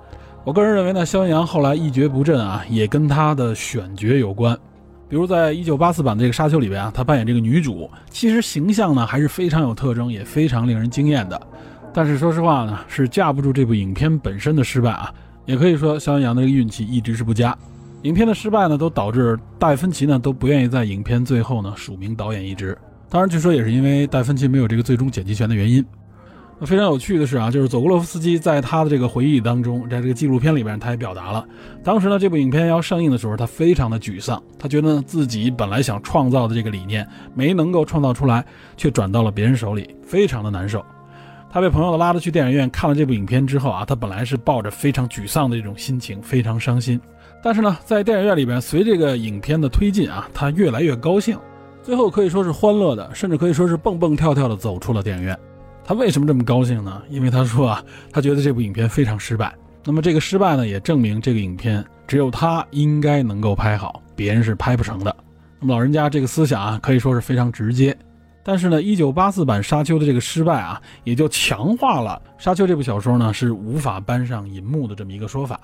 [0.43, 4.57] 我个人认为呢，肖阳后来一蹶不振啊，也跟他的选角有关。
[5.09, 11.39] 比如在一九八四版的这个《沙丘》里边啊，他扮演这个女主，其实形象呢还是非常有特征，也非常令人惊艳的。
[11.93, 15.13] 但是说实话呢，是架不住这部影片本身的失败啊。
[15.45, 17.57] 也可以说，肖阳的这个运气一直是不佳。
[18.03, 22.77] 影片的失败呢，都导致戴芬奇呢都不愿意在影片最后呢署名导演一职。
[23.09, 25.83] 当然，据说也是因为戴芬奇没有这个最终剪辑权的原因。
[26.59, 31.45] 那非常有趣的是啊，就是佐格洛夫斯基在他的这个回忆当中，在这个纪录片里边，他也表达了，
[31.83, 38.43] 当时呢这部影片要上映的时候，他非常的沮丧，他觉得自己本来想创造的这个理念没能够创造出来，
[38.75, 40.83] 却转到了别人手里，非常的难受。
[41.51, 46.99] 他被朋友拉着去电影院看了这部影片之后啊，他本来是抱着非常沮丧的这种心情，非常伤心。
[47.43, 51.37] 但是呢，在电影院里边，随这个影片的推进啊，他越来越高兴，
[51.83, 55.37] 最后可以说是欢乐的，甚至可以说是蹦蹦跳跳的走出了电影院。
[55.87, 57.01] 他为什么这么高兴呢？
[57.09, 59.55] 因为他说啊，他觉得这部影片非常失败。
[59.85, 65.15] 那么这个失败呢，也证明这个影片只有他应该能够拍好，别人是拍不成的。
[65.61, 67.97] 那么老人家这个思想啊，可以说是非常直接。
[68.43, 75.57] 但是呢，一九八四版《沙丘》的这个失败啊，也就强化了《沙丘》这部小说呢是无法搬上银幕的这么一个说法。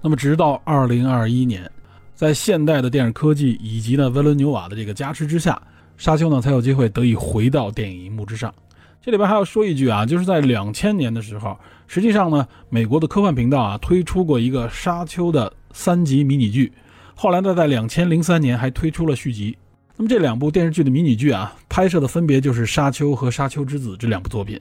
[0.00, 1.68] 那么，直到二零二一年，
[2.14, 5.60] 在现代的电影科技以及呢维伦纽瓦的这个加持之下，
[5.96, 8.54] 《沙丘》呢才有机会得以回到电影荧幕之上。
[9.00, 11.56] 这里边还要说一句啊，就是在两千年的时候，
[11.86, 16.72] 实际上呢，美国的科幻频道啊推出过一个《沙丘》的三集迷你剧，
[17.14, 19.56] 后来呢，在两千零三年还推出了续集。
[19.96, 24.60] 那么这两部电视剧的迷你剧啊，拍摄的分别就是《沙丘》和《沙丘之子》这两部作品。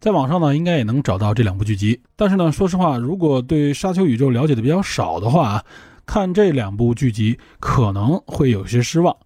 [0.00, 2.00] 在网上呢，应该也能找到这两部剧集。
[2.14, 5.64] 但是呢，说实话，如果对沙丘宇宙了解的比较少的话啊，
[6.04, 9.16] 看这两部剧集可能会有些失望，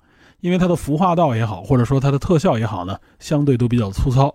[0.40, 4.34] 因为它的服化道也好，或者说它的特效也好呢，相对都比较粗糙。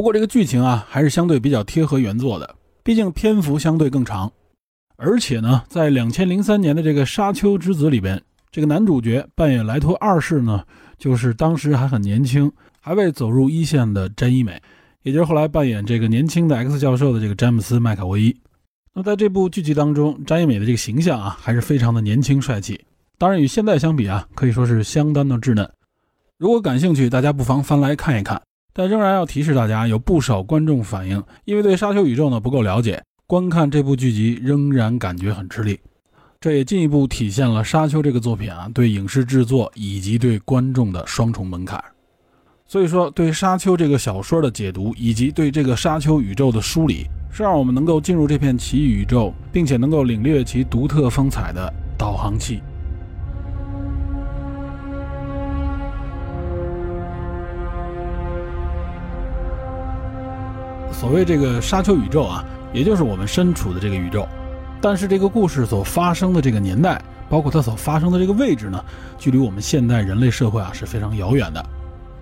[0.00, 4.32] 不过这个剧情啊，还是相对比较贴合原作的，毕竟篇幅相对更长。
[4.96, 8.18] 而且呢，在两千零三年的这个《沙丘之子》里边，
[8.50, 10.64] 这个男主角扮演莱托二世呢，
[10.96, 14.58] 就是当时还很年轻，还未走入一线的詹一美。
[15.02, 18.34] 也就是后来扮演这个年轻的 X 教授的这个詹姆斯·麦卡维伊。
[18.94, 22.82] 那在这部剧集当中，詹一美的这个形象啊，还是非常的年轻帅气。
[23.18, 25.70] 当然，与现在相比啊，可以说是相当的稚嫩。
[26.38, 28.40] 如果感兴趣，大家不妨翻来看一看。
[28.80, 35.78] 但仍然要提示大家，有不少观众反映，因为对沙丘宇宙呢不够了解，观看这部剧集仍然感觉很吃力。
[36.40, 41.78] 这也进一步体现了沙丘这个作品啊，对影视制作以及对观众的双重门槛。
[42.66, 52.62] 所以说，对《沙丘》这个小说的解读，以及对这个沙丘宇宙的梳理，是让我们能够进入这片奇异宇宙，并且能够领略其独特风采的导航器。
[61.00, 64.28] 所谓这个沙丘宇宙啊，也就是我们身处的这个宇宙，
[64.82, 68.84] 但是这个故事所发生的这个年代，包括它所发生的这个位置呢，
[69.16, 71.66] 距离我们现代人类社会啊是非常遥远的。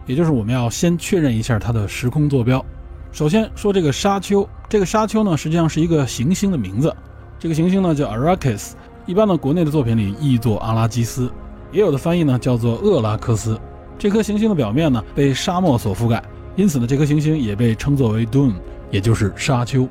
[0.07, 2.65] 也就是我们要先确认一下它的时空坐标。
[3.11, 6.95] 首先说这个沙丘，这个沙丘呢实际上是一个行星的名字，
[7.37, 8.75] 这个行星呢叫 Arrakis，
[9.07, 11.29] 一般的国内的作品里译作阿拉基斯，
[11.73, 13.59] 也有的翻译呢叫做厄拉克斯。
[13.99, 16.23] 这颗行星的表面呢被沙漠所覆盖，
[16.59, 18.55] 因此呢这颗行星也被称作为 Dune，
[18.91, 19.89] 也就是沙丘。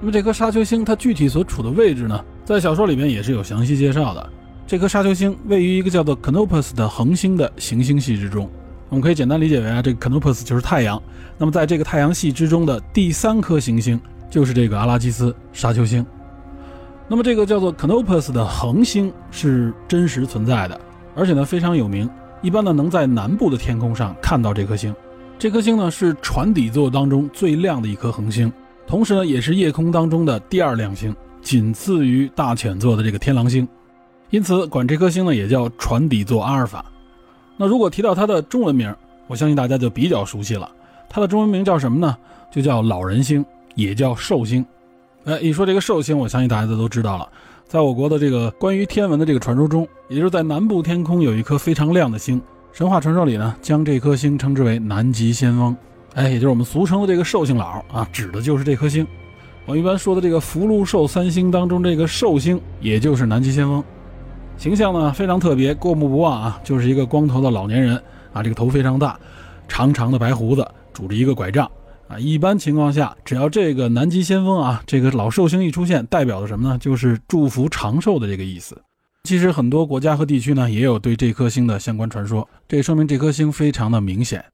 [0.00, 4.30] 那么这颗沙丘星它具体所处的位置呢，在小说里面也是有详细介绍的。
[4.66, 8.48] 这颗沙丘星位于一个叫做 Canopus 的恒星的行星系之中。
[8.88, 11.00] 我们可以简单理解为啊，这个 Canopus 就是太阳。
[11.36, 16.04] 那么在这个太阳系之中的第三颗行星就是这个阿拉基斯沙丘星。
[17.06, 20.80] 那么这个叫做 Canopus 的恒星是真实存在的，
[21.14, 22.08] 而且呢非常有名。
[22.40, 24.94] 一般呢能在南部的天空上看到这颗星。
[25.38, 28.50] 这颗星呢是船底座当中最亮的一颗恒星，
[28.86, 33.68] 同时呢也是夜空当中的第二亮星，仅次于大犬座的这个天狼星。
[34.30, 36.84] 因此管这颗星呢也叫船底座阿尔法。
[37.58, 38.92] 那如果提到它的中文名，
[39.26, 40.70] 我相信大家就比较熟悉了。
[41.06, 42.16] 它的中文名叫什么呢？
[42.50, 43.44] 就叫老人星，
[43.74, 44.64] 也叫寿星。
[45.24, 47.28] 哎，一说这个寿星，我相信大家都都知道了。
[47.68, 52.40] 在我国的这个关于天文的这个传说中，也就是在南部天空有一颗非常亮的星，
[52.76, 55.74] 神话传说里呢，将这颗星称之为南极仙翁，
[56.12, 59.06] 哎，也就是我们俗称的这个寿星老啊，指的就是这颗星。
[59.64, 63.82] 我们一般说的这个福禄寿三星当中，这个寿星也就是南极仙翁，
[64.58, 67.96] 形象呢非常特别，过目不忘啊，就是一个光头的老年人
[68.34, 69.18] 啊，这个头非常大，
[69.66, 70.62] 长长的白胡子，
[70.92, 71.64] 拄着一个拐杖。
[72.08, 76.76] 啊，一般情况下，只要这个南极先锋啊，这个老寿星一出现，代表的什么呢？
[76.76, 78.78] 就是祝福长寿的这个意思。
[79.26, 84.44] 其实很多国家和地区呢，也有对这颗星的相关传说，这说明这颗星非常的明显。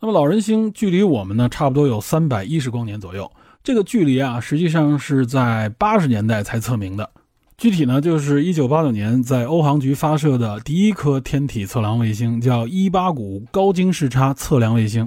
[0.00, 3.30] 那么老人星距离我们呢，差不多有三百一十光年左右。
[3.62, 7.10] 这个距离啊，实际上是在八十年代才测明的。
[7.58, 15.06] 具体呢，就是一九八九年在欧航局发射的第一颗天体测量卫星，叫伊巴谷高精视差测量卫星。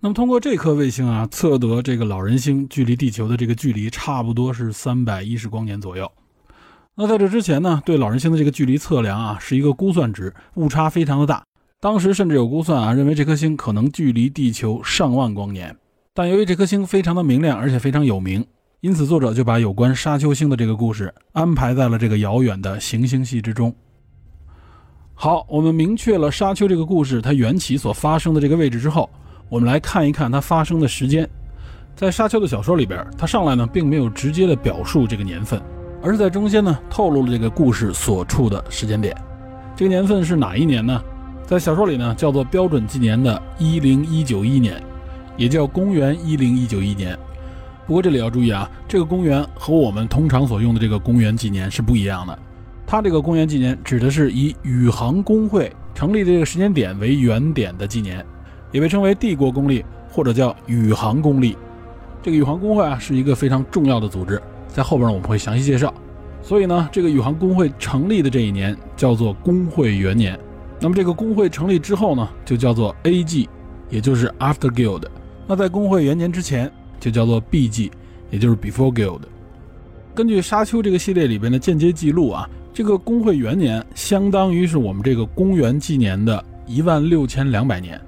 [0.00, 6.10] 那么通过这颗卫星啊，测得这个老人星距离地球的这个距离差不多是三百一十光年左右。
[6.98, 11.44] 那在这之前呢，对老人星的这个距离测量啊，是一个估算值，误差非常的大。
[11.78, 15.76] 当时甚至有估算啊，认为这颗星可能距离地球上万光年。
[16.14, 18.42] 但由于这颗星非常的明亮，而且非常有名，
[18.80, 23.74] 因此作者就把有关沙丘星的这个故事安排在了这个遥远的行星系之中。
[25.12, 29.10] 好，我们明确了沙丘这个故事它缘起所发生的这个位置之后。
[29.50, 31.28] 我们来看一看它发生的时间，
[31.94, 35.62] 在沙丘的小说里边，它上来呢并没有直接的表述这个年份，
[36.02, 39.16] 而是在中间呢透露了这个故事所处的时间点。
[39.74, 41.02] 这个年份是哪一年呢？
[41.44, 44.82] 在小说里呢叫做标准纪年的一零一九一年，
[45.36, 47.16] 也叫公元一零一九一年。
[47.86, 52.38] 不过这里要注意啊，这个公元和我们通常所用的这个公元纪年是不一样的。
[52.86, 58.24] 它这个公元纪年指的是以宇航工会成立的这个时间点为原点的纪年。
[58.72, 61.56] 也被称为帝国公历，或者叫宇航公历。
[62.20, 64.42] 这个宇航工会啊，是一个非常重要的组织，
[64.76, 65.94] 在后边我们会详细介绍。
[66.42, 70.38] 所以呢，这个宇航工会成立的这一年叫做工会元年。
[70.78, 73.48] 那么这个工会成立之后呢，就叫做 A.G，
[73.88, 75.04] 也就是 After Guild。
[75.46, 77.90] 那在工会元年之前就叫做 B.G，
[78.30, 79.22] 也就是 Before Guild。
[80.14, 87.98] 根据沙丘这个系列里边的间接记录啊，这个工会元年相当于是我们这个公元纪年的一万六千两百年。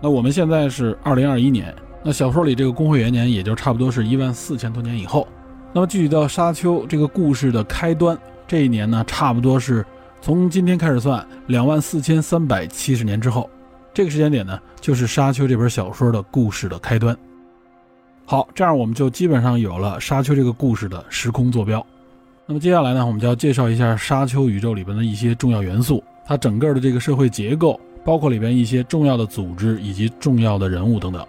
[0.00, 5.26] 那我们现在是二零二一年，那小说里这个工会元年也就差不多是一万四千多年以后。
[5.72, 9.84] 那么具体到沙丘这个故事的开端这一年呢，差不多是
[10.20, 13.48] 从今天开始算两万四千三百七十年之后。
[13.94, 17.16] 这个时间点呢，就是沙丘这本小说的故事的开端。
[18.24, 21.84] 好，这样我们就基本上有了沙丘这个故事的时空坐标。
[22.46, 27.78] 那么接下来呢，我们就要介绍一下沙丘宇宙里边的一些重要元素，它整个的这个社会结构。
[28.04, 31.24] 包括里边一些重要的组织以及重要的人物等等。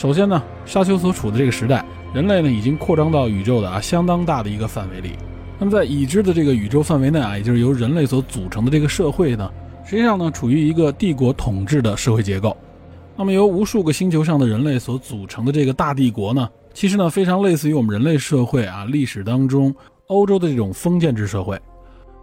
[0.00, 1.84] 首先呢，沙丘所处的这个时代，
[2.14, 5.10] 人类呢已经扩张到宇宙的啊相当大的一个范围里。
[5.58, 9.50] 那么在已知的这个宇宙范围内啊，也就是由人类所组成的这个社会呢，
[9.84, 12.56] 实际上呢处于一个帝国统治的社会结构。
[13.14, 16.48] 那么由无数个星球上的人类所组成的这个大帝国呢？
[16.72, 19.74] 其实呢，非常类似于我们人类社会啊，历史当中
[20.06, 21.60] 欧洲的这种封建制社会。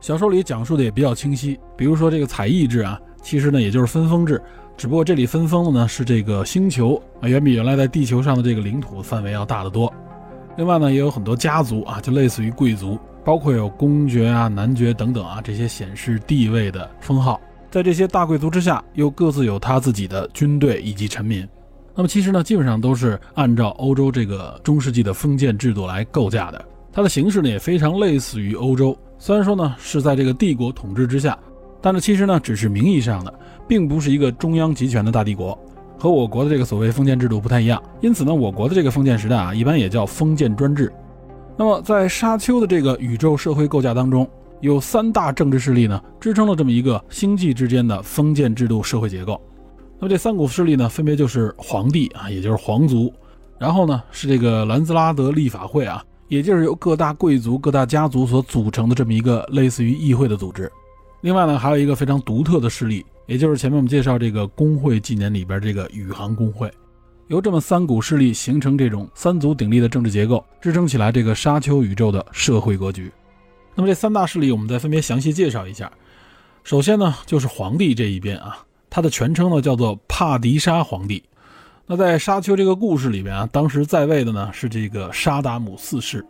[0.02, 4.42] 小说里讲述的也比较清晰，比如说这个采邑制啊，其实呢也就是分封制，
[4.78, 9.92] 只不过这里分封的呢是这个星球啊，远比原来在地球上的这个领土范围要大得多。
[10.56, 17.42] 另外呢，也有很多家族啊，就类似于贵族，包括有公爵啊、男爵等等啊这些显示地位的封号。
[17.72, 21.48] 在这些大贵族之下，又各自有他自己的军队以及臣民。
[21.96, 26.64] 那么其实呢，基本上都是按照欧洲这个中世纪的封建制度来构架的。
[26.92, 31.38] 它的形式呢也非常类似于欧洲，虽然说呢是在这个帝国统治之下，
[31.88, 33.34] 但是其实呢只是名义上的，
[33.66, 35.58] 并不是一个中央集权的大帝国，
[35.98, 37.82] 和我国的这个所谓封建制度不太一样。
[38.02, 40.92] 因此呢，我国的这个封建时代啊，一般也叫封建专制。
[41.56, 49.42] 那么在沙丘的这个宇宙社会构架当中，有三大政治势力呢，支撑了这么一个星际之间的封建制度社会结构。
[49.98, 53.14] 那么这三股势力呢，分别就是皇帝啊，也就是皇族，
[53.58, 60.70] 然后呢是这个兰兹拉德立法会啊，也就是由各大贵族、各大家族所组成的这么一个类似于议会的组织。
[61.22, 66.72] 另外呢，还有一个非常独特的势力，也就是前面我们介绍这个工会纪年里边这个宇航工会，
[67.28, 73.12] 由这么三股势力形成这种三足鼎立的政治结构，支撑起来这个沙丘宇宙的社会格局。
[73.76, 75.92] 那么这三大势力，我们再分别详细介绍一下。
[76.64, 78.58] 首先呢，就是皇帝这一边啊。
[78.90, 81.22] 他的全称呢叫做帕迪沙皇帝。
[81.86, 86.26] 那在沙丘这个故事里边啊，当时在位的呢是这个沙达姆四世。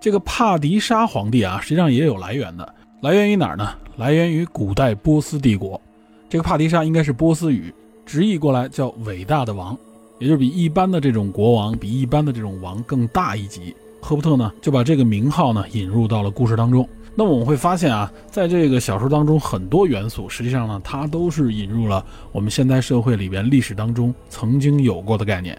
[0.00, 3.74] 这个帕迪沙皇帝啊，实际上也有来源的，来源于哪儿呢？
[3.96, 5.80] 来源于古代波斯帝国。
[6.28, 7.72] 这个帕提沙应该是波斯语，
[8.04, 9.76] 直译过来叫伟大的王，
[10.18, 13.74] 也就是比一般的这种国王，比一般的这种王更大一级。
[14.02, 16.86] 赫伯特呢就把这个名号呢引入到了故事当中。
[17.14, 25.58] 那么我们会发现啊，在这个小说当中，很多元素实际上呢，它都是引入了我们现代社会里边历史当中曾经有过的概念。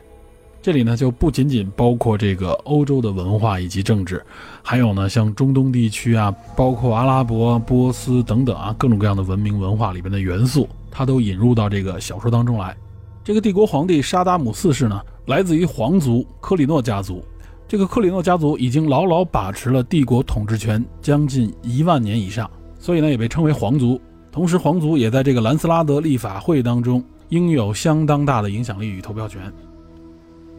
[0.68, 4.22] 这里呢就不仅仅包括这个欧洲的文化以及政治，
[4.62, 12.76] 还有呢像中东地区啊，包括阿拉伯、波斯等等啊各种各样的文明文化里边的元素，它都引入到这个小说当中来。
[13.24, 17.24] 这个帝国皇帝沙达姆四世呢，来自于皇族科里诺家族。
[17.66, 24.02] 这个克里诺家族已经牢牢把持了帝国统治权将近一万年以上，所以呢也被称为皇族。
[24.34, 29.42] 同时，皇族也在这个兰斯拉德立法会当中拥有相当大的影响力与投票权。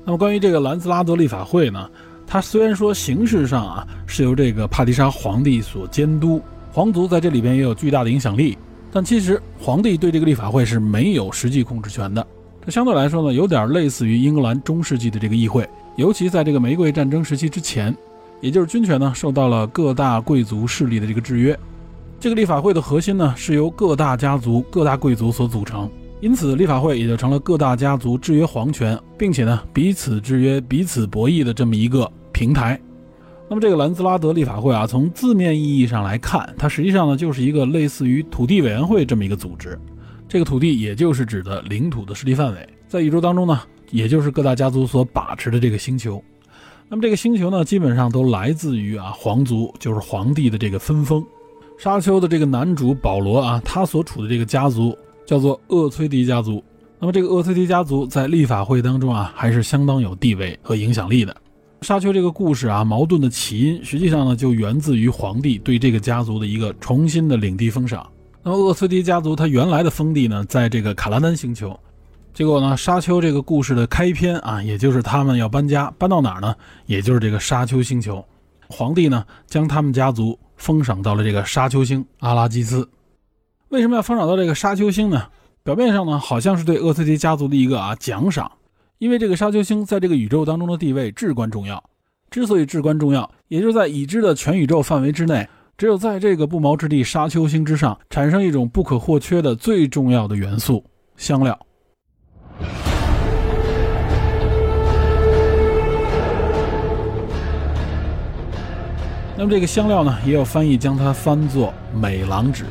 [0.05, 1.91] 那么，关于这个兰斯拉德立法会呢，
[2.27, 6.41] 它虽然说形式上啊是由这个帕蒂莎皇帝所监督，
[6.73, 8.57] 皇族在这里边也有巨大的影响力，
[8.91, 12.27] 但其实皇帝对这个立法会是没有实际控制权的。
[12.65, 15.69] 这相对来说呢，有点类似于英格兰中世纪的这个议会。
[15.97, 17.95] 尤其在这个玫瑰战争时期之前，
[18.41, 21.59] 也就是军权呢受到了各大贵族势力的这个制约。
[22.21, 25.91] 这个立法会的核心呢是由各大家族、各大贵族所组成，
[26.21, 32.81] 因此立法会也就成了各大家族制约皇权，并且呢彼此制约、彼此博弈的这么一个平台。
[33.49, 39.79] 那么这个兰兹拉德立法会啊，从字面意义上来看，它实际上呢就是一个类似于土地委员会这么一个组织。
[40.29, 43.61] 这个土地也就是指的领土的势力范围，在宇宙当中呢。
[43.91, 46.23] 也就是各大家族所把持的这个星球，
[46.91, 51.25] 那么这个星球呢，基本上都来自于啊皇族，就是皇帝的这个分封。
[51.79, 54.95] 沙丘的这个男主保罗啊，他所处的这个家族
[55.29, 56.65] 叫做厄崔迪家族。
[56.99, 61.37] 那么这个厄崔迪家族在立法会当中啊，还是相当有地位和影响力的。
[61.83, 68.09] 沙丘这个故事啊，矛盾的起因实际上呢，就源自于皇帝对这个家族的一个重新的领地封赏。
[68.43, 71.79] 那么厄崔迪家族他原来的封地呢，在这个卡拉丹星球。
[72.33, 76.55] 结果呢，沙丘这个故事的开篇啊，也就是他们要搬家，搬到哪儿呢？
[76.87, 78.25] 也就是这个沙丘星球。
[78.67, 82.89] 皇帝呢，将他们家族封赏到了这个沙丘星阿拉基斯。
[83.71, 85.27] 为什么要封赏到这个沙丘星呢？
[85.63, 88.51] 表面上呢，好像是对厄崔迪家族的一个啊奖赏，
[88.97, 91.83] 因为这个沙丘星在这个宇宙当中的地位至关重要。
[92.31, 95.47] 之所以至关重要，也就是在已知的全宇宙范围之内，
[95.77, 100.83] 只有在这个不毛之地沙丘星之上，产生一种不可或缺的最重要的元素——
[101.19, 101.59] 香料。
[109.37, 112.65] 那么这个香料呢，也有翻译将它翻作美郎纸。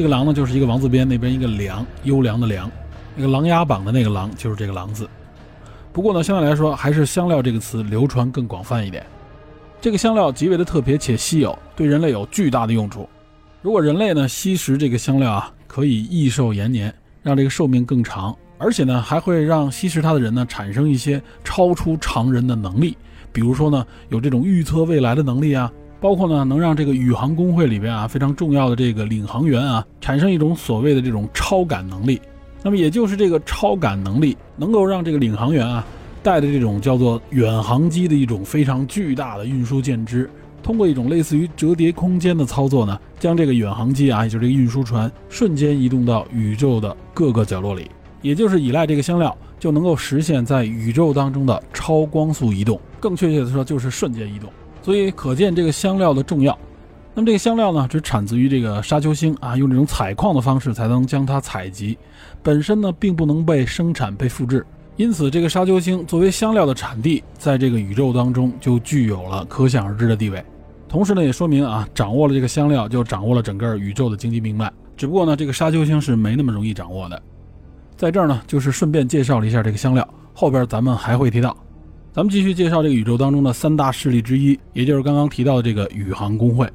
[0.00, 2.70] 这个狼呢，就是一个王字边，那边一个良，优良的良。
[3.14, 5.06] 那个琅琊榜的那个郎，就是这个狼字。
[5.92, 9.04] 不过呢，相对来说，还是香料这个词流传更广泛一点。
[9.78, 13.06] 这个香料极为的特别且稀有，对人类有巨大的用处。
[13.60, 18.34] 如果人类呢吸食这个香料啊，可以益寿延年，让这个寿命更长。
[18.56, 22.96] 而且呢，还会让吸食它的人呢产生一些超出常人的能力，
[23.34, 25.70] 比如说呢，有这种预测未来的能力啊，
[26.00, 32.20] 包括呢，能让这个宇航工会里边啊非常重要的这个领航员啊产生一种所谓的这种超感能力。
[32.62, 35.84] 那么也就是这个超感能力，能够让这个领航员啊
[36.22, 40.28] 带的这种叫做远航机的一种非常巨大的运输舰只，
[40.62, 47.90] 通过一种类似于折叠空间的操作呢，将这个远航机啊，也就是这个运输船，瞬间移动到宇宙的各个角落里。
[48.20, 54.50] 也就是依赖这个香料，就能够实现在宇宙当中的超光速移动，更确切的说就是瞬间移动。
[54.82, 56.56] 所以可见这个香料的重要。
[57.12, 61.98] 那么这个香料呢，只产自于这个沙丘星啊，用这种采矿的方式才能将它采集，
[62.42, 64.64] 本身呢并不能被生产、被复制。
[64.96, 70.44] 因此，这个沙丘星作为香料的产地，在这个宇宙当中就具有了可想而知的地位。
[70.88, 74.70] 同时呢，也说明啊，掌握了这个香料，就掌握了整个宇宙的经济命脉。
[74.96, 77.20] 只不过呢，这个沙丘星是没那么容易掌握的。
[77.96, 81.56] 在这儿呢，就是顺便介绍了一下这个香料，后边咱们还会提到。
[82.12, 86.68] 咱们继续介绍这个宇宙当中的三大势力之一，也就是刚刚提到的这个宇航工会。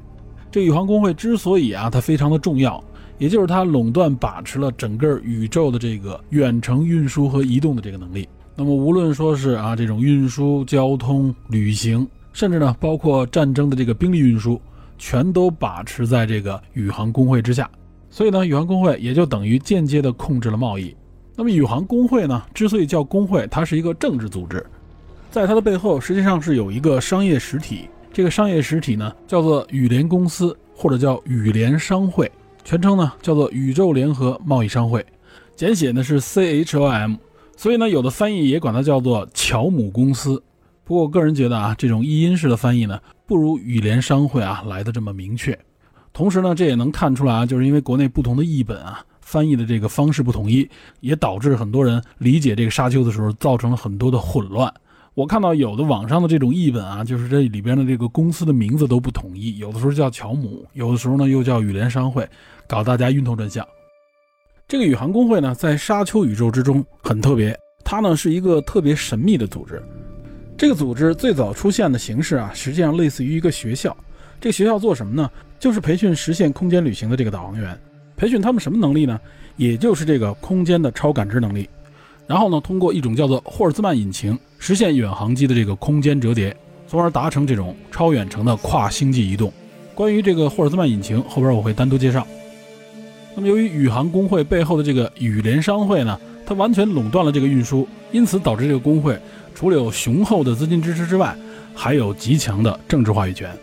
[0.50, 2.82] 这宇航工会之所以啊，它非常的重要，
[3.18, 8.26] 也就是它垄断把持了整个宇宙的这个远程运输和移动的这个能力。
[8.54, 14.58] 那么无论说是啊这种运输、交通、旅行，甚至呢包括战争的这个兵力运输，
[14.96, 17.70] 全都把持在这个宇航工会之下。
[18.08, 20.96] 所以呢，宇航工会也就等于间接的控制了贸易。
[21.36, 22.42] 那么宇航工会呢？
[22.54, 24.64] 之所以叫工会，它是一个政治组织，
[25.36, 27.90] 在它的背后实际上是有一个商业实体。
[28.10, 32.32] 这个商业实体呢，叫做羽联公司，或者叫羽联商会，
[32.64, 35.04] 全称呢叫做宇宙联合贸易商会，
[35.54, 37.18] 简写呢是 CHOM。
[37.54, 40.42] 所以呢，有的翻译也管它叫做乔姆公司。
[40.84, 45.54] 不过我个人觉得啊，这种译音式的翻译呢，不如羽联商会啊来的这么明确。
[46.14, 49.04] 同时呢，这也能看出来啊，就是因为国内不同的译本啊。
[49.20, 50.66] 翻译的这个方式不统一，
[51.00, 54.72] 也导致很多人理解这个沙丘的时候造成了很多的混乱。
[55.16, 62.28] 我看到有的网上的这种译本啊，就是这里边的这个公司的名字都不统一，有的时候叫乔姆，有的时候呢又叫羽联商会，
[62.66, 63.66] 搞大家晕头转向。
[64.68, 69.82] 这个宇航工会呢，在沙丘宇宙之中很特别，它呢是一个特别神秘的组织。
[70.54, 73.96] 这个组织最早出现的形式啊，实际上类似于一个学校。
[74.38, 75.30] 这个学校做什么呢？
[75.58, 77.74] 就是培训实现空间旅行的这个导航员，
[78.18, 79.18] 培训他们什么能力呢？
[79.56, 81.66] 也就是这个空间的超感知能力。
[82.26, 84.38] 然后呢，通过一种叫做霍尔兹曼引擎。
[84.58, 86.56] 实现远航机的这个空间折叠，
[86.88, 89.52] 从而达成这种超远程的跨星际移动。
[89.94, 92.26] 关于这个霍尔兹曼引擎，后边我会单独介绍。
[93.34, 99.16] 那么，由于宇航工会背后的这个宇联商会呢，它完全垄断了这个运输，因此导致这个工会
[99.54, 101.36] 除了有雄厚的资金支持之外，
[101.74, 103.54] 还有极强的政治话语权。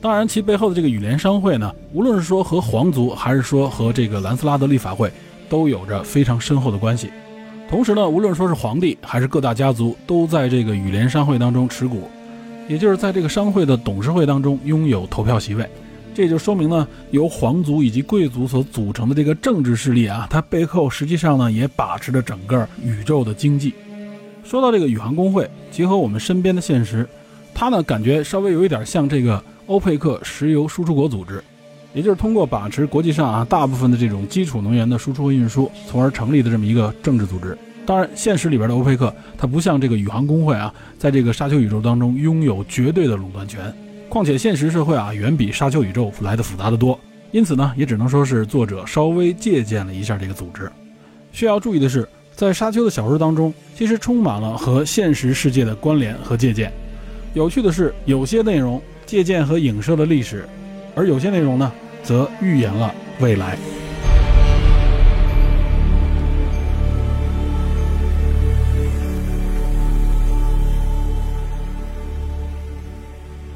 [0.00, 5.10] 当然，其背后的这个宇联商会呢，无论是说和皇族，还是说和这个兰斯拉德立法会，
[5.48, 7.10] 都有着非常深厚的关系。
[7.68, 12.08] 同时呢，无论说是皇帝还是各大家族，都在这个羽联商会当中持股，
[12.68, 15.68] 也就是在这个商会的董事会当中拥有投票席位。
[16.14, 23.74] 这就说明呢，由皇族以及贵族所组成的这个政治势力啊，它背后实际上呢也把持着整个宇宙的经济。
[24.44, 27.08] 说到这个宇航工会，结合我们身边的现实，
[27.52, 31.42] 它呢感觉稍微有一点像这个欧佩克石油输出国组织，
[31.94, 37.56] 也就是通过把持国际上啊大部分的这种基础能源的输出和运输，从而成立的这么一个政治组织。
[37.86, 43.72] 当然，现实里边的欧佩克，它不像这个宇航工会啊，在这个沙丘宇宙当中拥有绝对的垄断权。
[44.08, 46.98] 况且现实社会啊，远比沙丘宇宙来的复杂的多。
[47.30, 50.70] 因此呢，也只能说是作者稍微借鉴了一下这个组织。
[51.30, 56.72] 需要注意的是，在沙丘的小说当中，其实充满了和现实世界的关联和借鉴。
[57.34, 60.48] 有趣的是，有些内容借鉴和影射了历史，
[60.94, 61.70] 而有些内容呢，
[62.04, 63.58] 则预言了未来。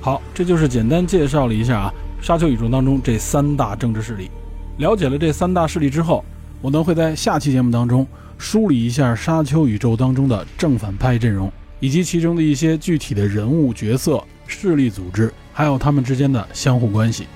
[0.00, 4.30] 好，这就是简单介绍了一下啊，沙丘宇宙当中这三大政治势力。
[4.78, 6.24] 了解了这三大势力之后，
[6.62, 8.06] 我呢会在下期节目当中
[8.38, 17.26] 梳理一下沙丘宇宙当中的正反派阵容，以及其中的一些具体的人物角色、势力组织，还有他们之间的相互关系。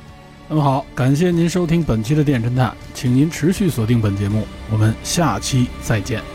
[0.54, 6.31] 那么好，感谢您收听本期的电侦探，请您持续锁定本节目，我们下期再见。